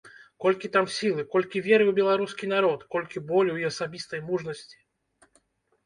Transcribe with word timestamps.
Колькі 0.45 0.69
там 0.77 0.87
сілы, 0.95 1.25
колькі 1.35 1.61
веры 1.67 1.83
ў 1.87 1.93
беларускай 2.01 2.51
народ, 2.55 2.79
колькі 2.97 3.27
болю 3.31 3.53
і 3.61 3.71
асабістай 3.71 4.27
мужнасці. 4.33 4.77